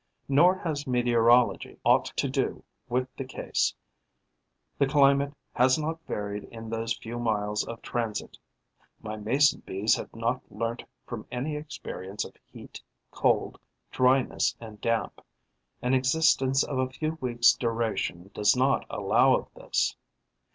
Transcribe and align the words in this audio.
Nor 0.27 0.57
has 0.57 0.87
meteorology 0.87 1.77
aught 1.83 2.05
to 2.15 2.27
do 2.27 2.63
with 2.89 3.07
the 3.17 3.23
case: 3.23 3.75
the 4.79 4.87
climate 4.87 5.31
has 5.53 5.77
not 5.77 6.03
varied 6.07 6.45
in 6.45 6.71
those 6.71 6.97
few 6.97 7.19
miles 7.19 7.63
of 7.67 7.83
transit. 7.83 8.39
My 9.03 9.15
Mason 9.15 9.61
bees 9.63 9.93
have 9.97 10.11
not 10.15 10.41
learnt 10.51 10.83
from 11.05 11.27
any 11.31 11.55
experience 11.55 12.25
of 12.25 12.33
heat, 12.51 12.81
cold, 13.11 13.59
dryness 13.91 14.55
and 14.59 14.81
damp: 14.81 15.21
an 15.83 15.93
existence 15.93 16.63
of 16.63 16.79
a 16.79 16.89
few 16.89 17.19
weeks' 17.21 17.53
duration 17.53 18.31
does 18.33 18.55
not 18.55 18.87
allow 18.89 19.35
of 19.35 19.53
this. 19.53 19.95